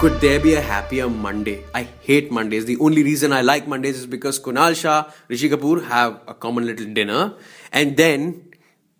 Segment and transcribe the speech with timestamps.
[0.00, 1.62] Could there be a happier Monday?
[1.74, 2.64] I hate Mondays.
[2.64, 6.64] The only reason I like Mondays is because Kunal Shah, Rishi Kapoor have a common
[6.64, 7.34] little dinner,
[7.70, 8.50] and then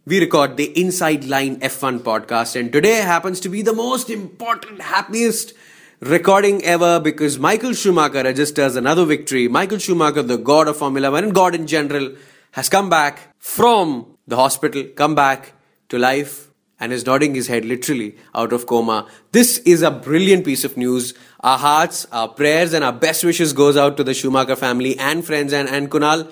[0.05, 2.55] we record the Inside Line F1 podcast.
[2.61, 5.55] And today happens to be the most important, happiest
[6.01, 9.49] recording ever because Michael Schumacher registers another victory.
[9.49, 12.15] Michael Schumacher, the god of Formula One and god in general,
[12.51, 15.55] has come back from the hospital, come back
[15.89, 16.50] to life
[16.81, 19.07] and is nodding his head literally out of coma.
[19.33, 21.15] This is a brilliant piece of news.
[21.41, 25.25] Our hearts, our prayers, and our best wishes goes out to the Schumacher family and
[25.25, 25.53] friends.
[25.53, 26.27] And, and Kunal,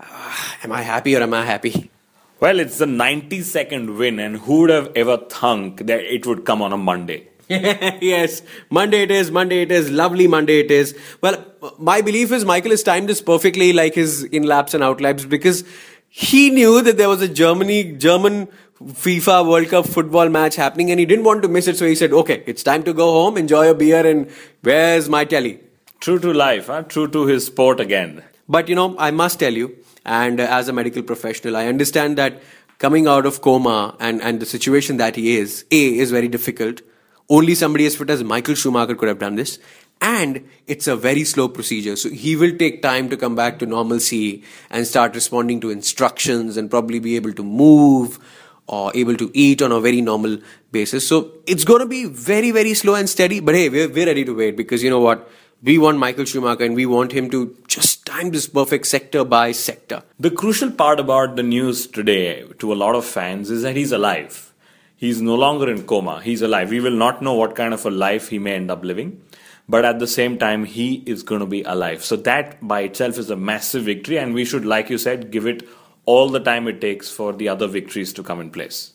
[0.00, 1.90] uh, am I happy or am I happy?
[2.38, 6.60] Well, it's the 92nd win, and who would have ever thunk that it would come
[6.60, 7.28] on a Monday?
[7.48, 10.98] yes, Monday it is, Monday it is, lovely Monday it is.
[11.22, 11.46] Well,
[11.78, 15.24] my belief is Michael has timed this perfectly like his in laps and out laps
[15.24, 15.64] because
[16.08, 18.48] he knew that there was a Germany, German
[18.82, 21.78] FIFA World Cup football match happening and he didn't want to miss it.
[21.78, 24.30] So he said, okay, it's time to go home, enjoy a beer, and
[24.62, 25.60] where's my telly?
[26.00, 26.82] True to life, huh?
[26.82, 28.22] true to his sport again.
[28.48, 32.18] But you know, I must tell you, and uh, as a medical professional, I understand
[32.18, 32.42] that
[32.78, 36.82] coming out of coma and, and the situation that he is, A, is very difficult.
[37.28, 39.58] Only somebody as fit as Michael Schumacher could have done this.
[40.00, 41.96] And it's a very slow procedure.
[41.96, 46.58] So he will take time to come back to normalcy and start responding to instructions
[46.58, 48.18] and probably be able to move
[48.66, 50.38] or able to eat on a very normal
[50.72, 51.06] basis.
[51.08, 53.40] So it's going to be very, very slow and steady.
[53.40, 55.28] But hey, we're, we're ready to wait because you know what?
[55.62, 59.52] We want Michael Schumacher and we want him to just time this perfect sector by
[59.52, 60.02] sector.
[60.18, 63.92] The crucial part about the news today to a lot of fans is that he's
[63.92, 64.52] alive.
[64.96, 66.20] He's no longer in coma.
[66.22, 66.70] He's alive.
[66.70, 69.22] We will not know what kind of a life he may end up living.
[69.68, 72.04] But at the same time, he is going to be alive.
[72.04, 74.18] So that by itself is a massive victory.
[74.18, 75.68] And we should, like you said, give it
[76.06, 78.92] all the time it takes for the other victories to come in place.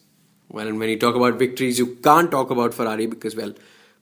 [0.49, 3.53] Well, and when you talk about victories, you can't talk about Ferrari because, well,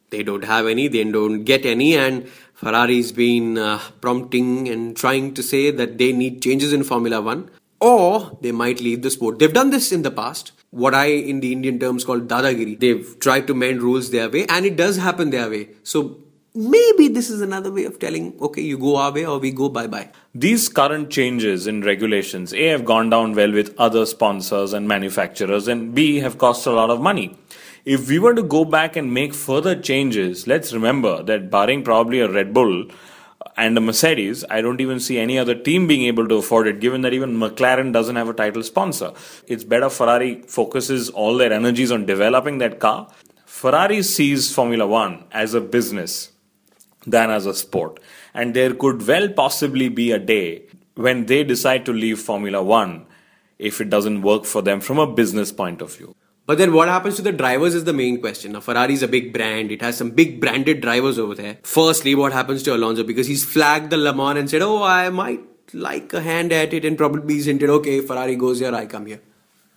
[0.10, 5.34] they don't have any, they don't get any, and Ferrari's been uh, prompting and trying
[5.36, 7.50] to say that they need changes in Formula One
[7.80, 9.40] or they might leave the sport.
[9.40, 10.52] They've done this in the past.
[10.72, 12.80] What I, in the Indian terms, call dadagiri.
[12.80, 15.70] They've tried to mend rules their way, and it does happen their way.
[15.84, 16.20] So
[16.54, 19.70] maybe this is another way of telling, okay, you go our way or we go
[19.70, 20.10] bye bye.
[20.34, 25.68] These current changes in regulations, A, have gone down well with other sponsors and manufacturers,
[25.68, 27.38] and B, have cost a lot of money.
[27.86, 32.20] If we were to go back and make further changes, let's remember that barring probably
[32.20, 32.86] a Red Bull
[33.56, 36.80] and a Mercedes, I don't even see any other team being able to afford it,
[36.80, 39.14] given that even McLaren doesn't have a title sponsor.
[39.48, 43.10] It's better Ferrari focuses all their energies on developing that car.
[43.46, 46.32] Ferrari sees Formula One as a business
[47.06, 48.00] than as a sport.
[48.34, 50.64] And there could well possibly be a day
[50.96, 53.06] when they decide to leave Formula One
[53.58, 56.16] if it doesn't work for them from a business point of view.
[56.46, 58.54] But then what happens to the drivers is the main question.
[58.54, 59.72] Now, Ferrari is a big brand.
[59.72, 61.60] It has some big branded drivers over there.
[61.62, 63.04] Firstly, what happens to Alonso?
[63.04, 65.42] Because he's flagged the Le Mans and said, oh, I might
[65.76, 69.06] like a hand at it and probably he's hinted, okay, Ferrari goes here, I come
[69.06, 69.22] here.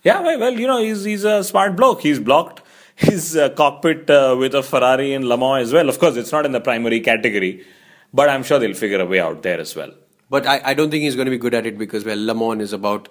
[0.03, 2.01] Yeah, well, you know, he's, he's a smart bloke.
[2.01, 2.62] He's blocked
[2.95, 5.89] his uh, cockpit uh, with a Ferrari in Le Mans as well.
[5.89, 7.65] Of course, it's not in the primary category,
[8.13, 9.91] but I'm sure they'll figure a way out there as well.
[10.29, 12.33] But I, I don't think he's going to be good at it because, well, Le
[12.33, 13.09] Mans is about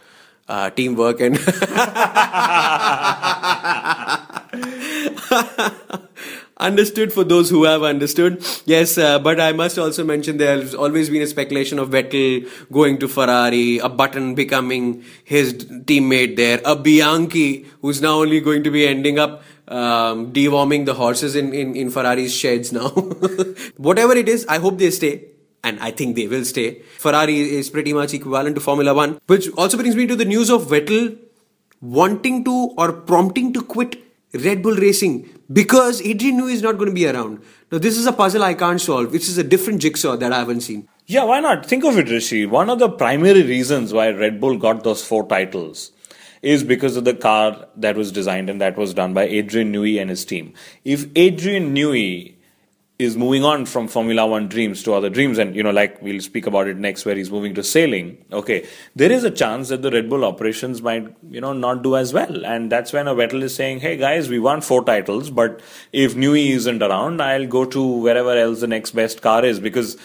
[0.48, 1.37] uh, teamwork and.
[6.62, 8.44] understood for those who have understood.
[8.65, 12.98] Yes, uh, but I must also mention there's always been a speculation of Vettel going
[12.98, 18.71] to Ferrari, a Button becoming his teammate there, a Bianchi who's now only going to
[18.71, 19.42] be ending up
[19.72, 22.89] um, deworming the horses in, in, in Ferrari's sheds now.
[23.77, 25.28] Whatever it is, I hope they stay.
[25.65, 26.83] And I think they will stay.
[26.98, 30.51] Ferrari is pretty much equivalent to Formula One, which also brings me to the news
[30.51, 31.16] of Vettel
[31.80, 33.97] wanting to or prompting to quit
[34.34, 37.42] Red Bull Racing because Adrian Newey is not going to be around.
[37.71, 40.41] Now, this is a puzzle I can't solve, which is a different jigsaw that I
[40.41, 40.89] haven't seen.
[41.07, 41.66] Yeah, why not?
[41.66, 42.47] Think of it, Rishi.
[42.47, 45.92] One of the primary reasons why Red Bull got those four titles
[46.42, 50.00] is because of the car that was designed and that was done by Adrian Newey
[50.00, 50.53] and his team.
[50.84, 52.34] If Adrian Newey
[52.98, 56.21] is moving on from Formula One dreams to other dreams, and you know, like we'll
[56.21, 58.24] speak about it next, where he's moving to sailing.
[58.33, 61.97] Okay, there is a chance that the Red Bull operations might, you know, not do
[61.97, 65.30] as well, and that's when a Vettel is saying, "Hey guys, we won four titles,
[65.30, 65.60] but
[65.92, 69.97] if Newey isn't around, I'll go to wherever else the next best car is because."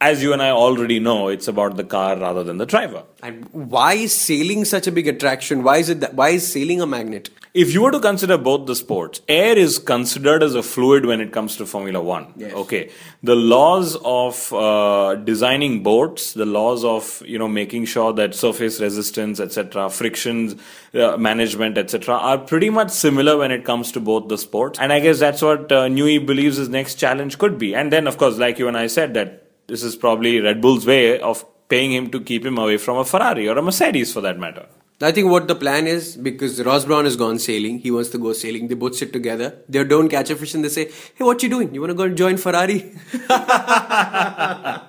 [0.00, 3.02] As you and I already know, it's about the car rather than the driver.
[3.20, 5.64] And why is sailing such a big attraction?
[5.64, 7.30] Why is it that, why is sailing a magnet?
[7.52, 11.20] If you were to consider both the sports, air is considered as a fluid when
[11.20, 12.32] it comes to Formula One.
[12.36, 12.52] Yes.
[12.52, 12.92] Okay,
[13.24, 18.80] the laws of uh, designing boats, the laws of you know making sure that surface
[18.80, 20.54] resistance, etc., frictions
[20.94, 24.78] uh, management, etc., are pretty much similar when it comes to both the sports.
[24.78, 27.74] And I guess that's what uh, Newey believes his next challenge could be.
[27.74, 30.86] And then, of course, like you and I said, that this is probably Red Bull's
[30.86, 34.20] way of paying him to keep him away from a Ferrari or a Mercedes, for
[34.22, 34.66] that matter.
[35.00, 38.18] I think what the plan is because Ross Brawn has gone sailing, he wants to
[38.18, 38.66] go sailing.
[38.66, 39.58] They both sit together.
[39.68, 41.72] They don't catch a fish and they say, "Hey, what you doing?
[41.72, 42.78] You want to go and join Ferrari?"
[43.30, 44.80] uh,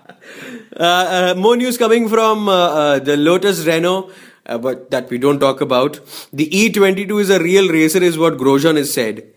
[0.77, 4.09] uh, more news coming from uh, uh, the Lotus Renault,
[4.47, 5.99] uh, but that we don't talk about.
[6.33, 9.31] The E22 is a real racer, is what Grosjean has said.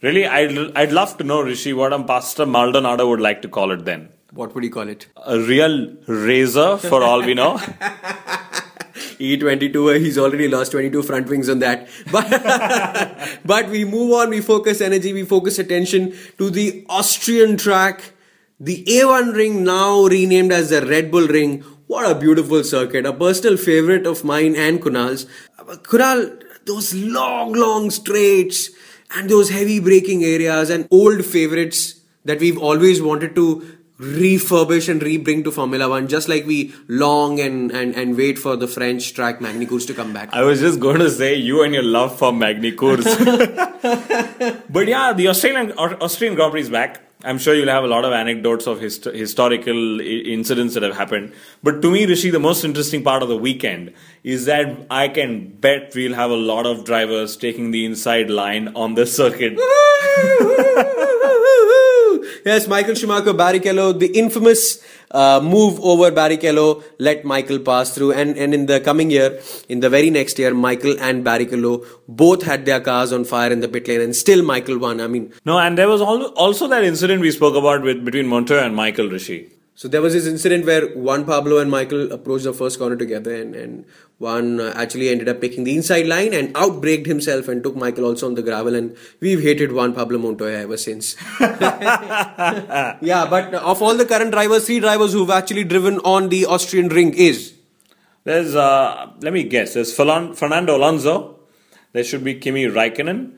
[0.00, 3.70] Really, I'd, I'd love to know, Rishi, what a Pastor Maldonado would like to call
[3.72, 4.08] it then.
[4.34, 5.08] What would you call it?
[5.26, 7.58] A real razor, for all we know.
[9.22, 11.88] E22, uh, he's already lost 22 front wings on that.
[12.10, 18.14] But, but we move on, we focus energy, we focus attention to the Austrian track,
[18.58, 21.60] the A1 ring now renamed as the Red Bull ring.
[21.86, 25.26] What a beautiful circuit, a personal favorite of mine and Kunal's.
[25.58, 28.70] Uh, Kunal, those long, long straights
[29.14, 35.00] and those heavy braking areas and old favorites that we've always wanted to refurbish and
[35.00, 39.14] rebring to Formula One, just like we long and, and, and wait for the French
[39.14, 40.30] track Magny Cours to come back.
[40.32, 43.04] I was just going to say you and your love for Magny Cours.
[44.68, 47.00] but yeah, the Australian Austrian Grand Prix is back.
[47.24, 50.96] I'm sure you'll have a lot of anecdotes of hist- historical I- incidents that have
[50.96, 51.32] happened.
[51.62, 53.92] But to me, Rishi, the most interesting part of the weekend
[54.24, 58.74] is that I can bet we'll have a lot of drivers taking the inside line
[58.74, 59.56] on the circuit.
[62.44, 68.12] Yes, Michael Schumacher, Barrichello, the infamous uh, move over Barrichello let Michael pass through.
[68.12, 72.42] And, and in the coming year, in the very next year, Michael and Barrichello both
[72.42, 75.00] had their cars on fire in the pit lane and still Michael won.
[75.00, 78.64] I mean, no, and there was also that incident we spoke about with between Montoya
[78.64, 79.50] and Michael Rishi.
[79.74, 83.34] So there was this incident where Juan Pablo and Michael approached the first corner together,
[83.34, 83.86] and, and
[84.22, 88.04] Juan uh, actually ended up picking the inside line and outbraked himself and took Michael
[88.04, 88.76] also on the gravel.
[88.76, 91.16] And we've hated Juan Pablo Montoya ever since.
[91.40, 96.88] yeah, but of all the current drivers, three drivers who've actually driven on the Austrian
[96.88, 97.54] ring is
[98.22, 99.74] there's uh, let me guess.
[99.74, 101.40] There's Fernando Alonso.
[101.92, 103.32] There should be Kimi Raikkonen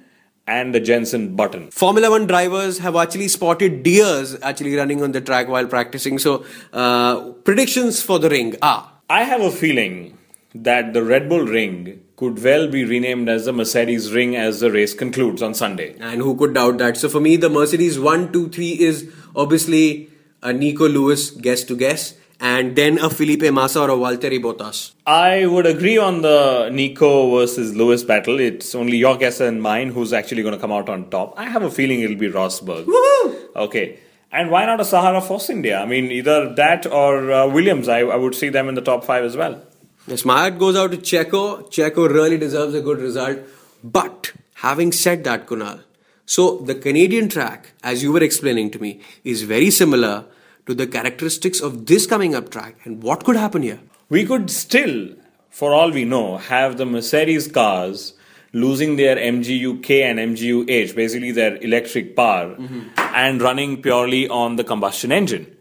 [0.47, 1.71] and the Jenson Button.
[1.71, 6.19] Formula One drivers have actually spotted deers actually running on the track while practicing.
[6.19, 6.45] So,
[6.75, 8.91] uh, predictions for the ring are.
[9.09, 10.14] I have a feeling
[10.55, 14.71] that the Red Bull ring could well be renamed as the Mercedes ring as the
[14.71, 15.97] race concludes on Sunday.
[15.99, 16.97] And who could doubt that?
[16.97, 20.11] So, for me, the Mercedes 1, 2, 3 is obviously
[20.43, 24.93] a Nico Lewis guess to guess and then a Felipe Massa or a Valtteri Bottas?
[25.07, 28.39] I would agree on the Nico versus Lewis battle.
[28.41, 31.35] It's only your guess and mine who's actually going to come out on top.
[31.37, 32.85] I have a feeling it'll be Rosberg.
[32.85, 33.57] Woohoo!
[33.57, 33.99] Okay.
[34.31, 35.79] And why not a Sahara Force India?
[35.79, 37.89] I mean, either that or uh, Williams.
[37.89, 39.63] I, I would see them in the top five as well.
[40.07, 41.71] Yes, my heart goes out to Checo.
[41.71, 43.39] Checo really deserves a good result.
[43.83, 45.81] But having said that, Kunal,
[46.27, 50.25] so the Canadian track, as you were explaining to me, is very similar
[50.67, 53.81] to the characteristics of this coming up track and what could happen here?
[54.09, 55.11] We could still,
[55.51, 58.15] for all we know, have the Mercedes cars
[58.53, 62.89] losing their MGU-K and MGU-H, basically their electric power, mm-hmm.
[62.97, 65.55] and running purely on the combustion engine.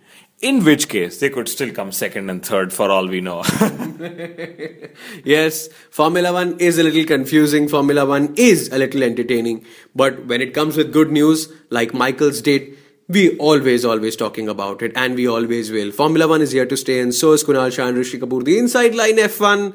[0.44, 3.44] In which case, they could still come second and third for all we know.
[5.24, 7.70] yes, Formula One is a little confusing.
[7.70, 9.66] Formula One is a little entertaining.
[9.96, 14.82] But when it comes with good news, like Michael's did, we always, always talking about
[14.82, 15.94] it, and we always will.
[15.94, 18.44] Formula One is here to stay, and so is Kunal Shah and Rishi Kapoor.
[18.44, 19.74] The inside line F1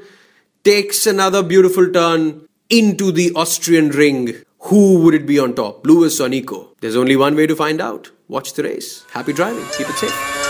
[0.65, 4.35] takes another beautiful turn into the Austrian ring.
[4.65, 6.75] Who would it be on top, Lewis or Nico?
[6.83, 8.11] There's only one way to find out.
[8.29, 9.07] Watch the race.
[9.13, 9.65] Happy driving.
[9.79, 10.48] Keep it safe.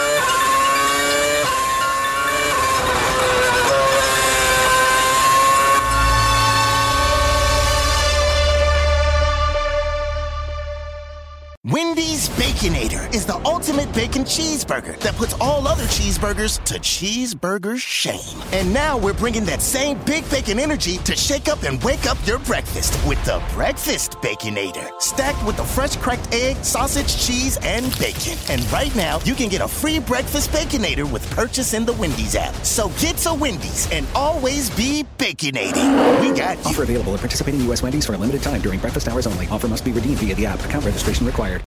[13.14, 18.42] Is the ultimate bacon cheeseburger that puts all other cheeseburgers to cheeseburger shame.
[18.52, 22.18] And now we're bringing that same big bacon energy to shake up and wake up
[22.26, 24.88] your breakfast with the Breakfast Baconator.
[25.00, 28.38] Stacked with the fresh cracked egg, sausage, cheese, and bacon.
[28.48, 32.36] And right now, you can get a free Breakfast Baconator with purchase in the Wendy's
[32.36, 32.54] app.
[32.64, 36.20] So get to Wendy's and always be baconating.
[36.20, 36.64] We got you.
[36.64, 37.82] Offer available at participating U.S.
[37.82, 39.46] Wendy's for a limited time during breakfast hours only.
[39.48, 40.64] Offer must be redeemed via the app.
[40.64, 41.64] Account registration required.